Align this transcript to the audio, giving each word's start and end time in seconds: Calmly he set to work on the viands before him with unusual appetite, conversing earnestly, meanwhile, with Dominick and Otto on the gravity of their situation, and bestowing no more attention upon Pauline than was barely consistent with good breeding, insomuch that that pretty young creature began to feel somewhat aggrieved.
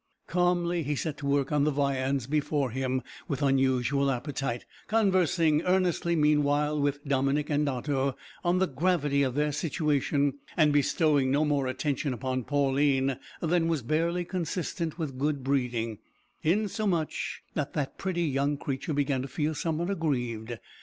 Calmly 0.25 0.81
he 0.81 0.95
set 0.95 1.15
to 1.17 1.27
work 1.27 1.51
on 1.51 1.63
the 1.63 1.69
viands 1.69 2.25
before 2.25 2.71
him 2.71 3.03
with 3.27 3.43
unusual 3.43 4.09
appetite, 4.09 4.65
conversing 4.87 5.61
earnestly, 5.61 6.15
meanwhile, 6.15 6.81
with 6.81 7.05
Dominick 7.05 7.51
and 7.51 7.69
Otto 7.69 8.15
on 8.43 8.57
the 8.57 8.65
gravity 8.65 9.21
of 9.21 9.35
their 9.35 9.51
situation, 9.51 10.39
and 10.57 10.73
bestowing 10.73 11.29
no 11.29 11.45
more 11.45 11.67
attention 11.67 12.13
upon 12.13 12.45
Pauline 12.45 13.19
than 13.41 13.67
was 13.67 13.83
barely 13.83 14.25
consistent 14.25 14.97
with 14.97 15.19
good 15.19 15.43
breeding, 15.43 15.99
insomuch 16.41 17.43
that 17.53 17.73
that 17.73 17.99
pretty 17.99 18.23
young 18.23 18.57
creature 18.57 18.93
began 18.95 19.21
to 19.21 19.27
feel 19.27 19.53
somewhat 19.53 19.91
aggrieved. 19.91 20.57